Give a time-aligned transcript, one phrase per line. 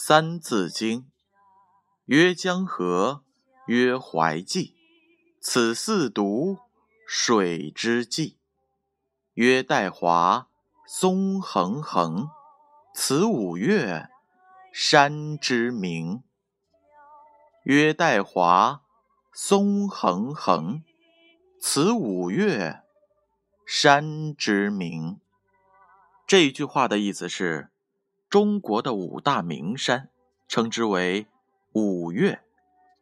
[0.00, 1.00] 三字经》：
[2.04, 3.24] 曰江河，
[3.66, 4.76] 曰淮济，
[5.40, 6.60] 此四渎，
[7.04, 8.38] 水之纪。
[9.34, 10.48] 曰戴华，
[10.86, 12.28] 松横横，
[12.94, 14.08] 此五岳，
[14.72, 16.22] 山之名。
[17.64, 18.82] 曰戴华，
[19.32, 20.84] 松横横，
[21.60, 22.84] 此五岳，
[23.66, 25.20] 山之名。
[26.24, 27.72] 这一句话的意思是，
[28.28, 30.10] 中国的五大名山
[30.46, 31.26] 称之为
[31.72, 32.42] 五岳，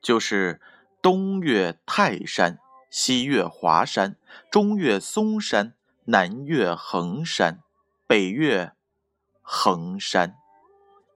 [0.00, 0.60] 就是
[1.00, 2.58] 东岳泰山，
[2.90, 4.16] 西岳华山，
[4.50, 5.74] 中岳嵩山。
[6.04, 7.60] 南岳衡山，
[8.08, 8.72] 北岳
[9.40, 10.34] 衡山。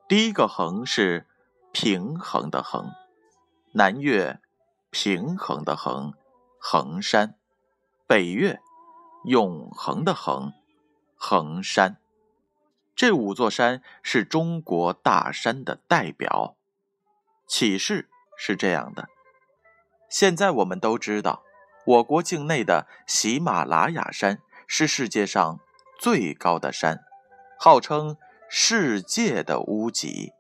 [0.06, 1.26] 第一个“衡”是
[1.72, 2.92] 平衡的“衡”，
[3.74, 4.40] 南岳
[4.90, 6.14] 平衡的“衡”，
[6.56, 7.30] 衡山；
[8.06, 8.60] 北岳
[9.24, 10.52] 永恒的“恒”，
[11.18, 11.96] 衡山。
[12.96, 16.56] 这五座山是中国大山的代表。
[17.46, 19.08] 启示是这样的：
[20.10, 21.44] 现在我们都知道，
[21.84, 24.40] 我国境内的喜马拉雅山。
[24.68, 25.60] 是世界上
[25.96, 27.04] 最高的山，
[27.56, 28.16] 号称
[28.48, 30.32] 世界的屋脊。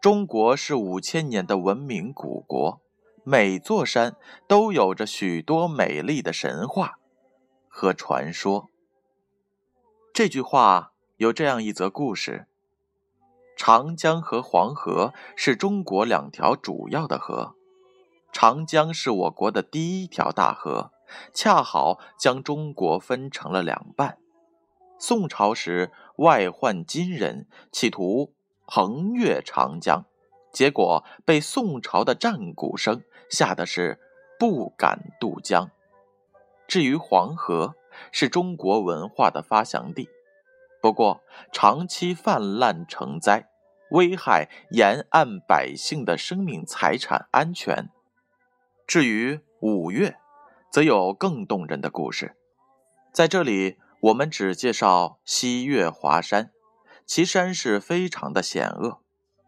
[0.00, 2.80] 中国是五千年的文明古国，
[3.22, 4.16] 每座山
[4.48, 6.94] 都有着许多美丽的神话
[7.68, 8.70] 和传说。
[10.14, 10.93] 这句话
[11.24, 12.44] 有这样一则故事：
[13.56, 17.54] 长江和黄河是中国两条主要的河，
[18.30, 20.90] 长江是我国的第一条大河。
[21.32, 24.18] 恰好将中国分成了两半。
[24.98, 28.34] 宋朝时外患金人，企图
[28.66, 30.04] 横越长江，
[30.52, 33.98] 结果被宋朝的战鼓声吓得是
[34.38, 35.70] 不敢渡江。
[36.68, 37.76] 至于黄河，
[38.12, 40.10] 是中国文化的发祥地，
[40.84, 43.48] 不过长期泛滥成灾，
[43.92, 47.88] 危害沿岸百姓的生命财产安全。
[48.86, 50.18] 至于五岳。
[50.70, 52.36] 则有更动人的故事，
[53.14, 56.50] 在这里我们只介绍西岳华山，
[57.06, 59.00] 其山势非常的险恶。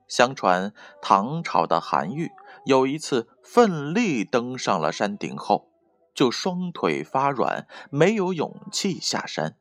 [0.08, 0.72] 相传
[1.02, 2.30] 唐朝的韩愈
[2.64, 5.68] 有一次奋力登上了山顶后，
[6.14, 9.58] 就双腿发软，没有勇气下山，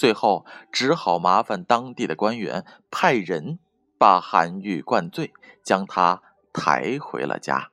[0.00, 3.58] 最后只好麻烦当地的官员派人
[3.98, 6.22] 把韩愈灌醉，将他
[6.54, 7.70] 抬回了家。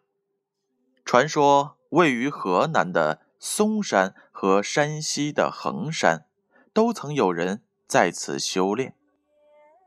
[1.06, 1.78] 传说。
[1.92, 6.26] 位于河南的嵩山和山西的衡山，
[6.74, 8.94] 都曾有人在此修炼。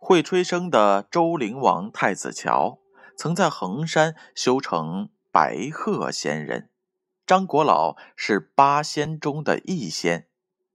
[0.01, 2.79] 会吹笙的周灵王太子乔，
[3.19, 6.71] 曾在衡山修成白鹤仙人。
[7.27, 10.27] 张国老是八仙中的一仙，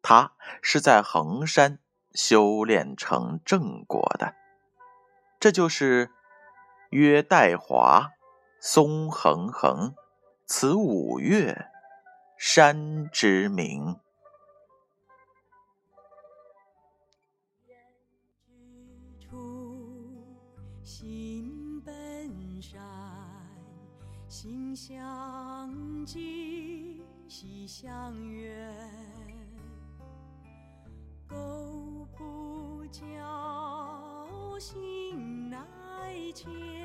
[0.08, 1.80] 他是在衡山
[2.14, 4.36] 修炼成正果的。
[5.40, 6.12] 这就是
[6.92, 8.12] 曰岱华，
[8.62, 9.96] 松恒恒。
[10.46, 11.72] 此五岳
[12.38, 14.00] 山之名。
[20.84, 22.80] 心本善，
[24.30, 29.35] 心相近，习相远。
[31.28, 33.02] 苟不教，
[34.60, 35.58] 心乃
[36.34, 36.85] 迁。